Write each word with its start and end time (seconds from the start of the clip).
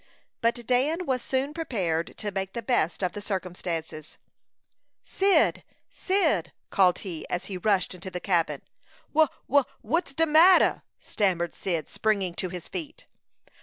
But 0.41 0.65
Dan 0.65 1.05
was 1.05 1.21
soon 1.21 1.53
prepared 1.53 2.17
to 2.17 2.31
make 2.31 2.53
the 2.53 2.63
best 2.63 3.03
of 3.03 3.11
the 3.11 3.21
circumstances. 3.21 4.17
"Cyd, 5.05 5.63
Cyd!" 5.91 6.51
called 6.71 6.97
he, 7.05 7.23
as 7.29 7.45
he 7.45 7.57
rushed 7.59 7.93
into 7.93 8.09
the 8.09 8.19
cabin. 8.19 8.63
"Wha 9.13 9.27
wha 9.47 9.61
what's 9.81 10.15
de 10.15 10.25
matter?" 10.25 10.81
stammered 10.99 11.53
Cyd, 11.53 11.87
springing 11.87 12.33
to 12.33 12.49
his 12.49 12.67
feet. 12.67 13.05